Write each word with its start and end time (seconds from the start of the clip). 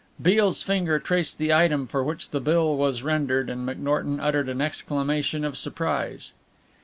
Beale's 0.19 0.63
finger 0.63 0.97
traced 0.97 1.37
the 1.37 1.53
item 1.53 1.85
for 1.85 2.03
which 2.03 2.31
the 2.31 2.39
bill 2.41 2.75
was 2.75 3.03
rendered, 3.03 3.51
and 3.51 3.69
McNorton 3.69 4.19
uttered 4.19 4.49
an 4.49 4.59
exclamation 4.59 5.45
of 5.45 5.55
surprise. 5.55 6.33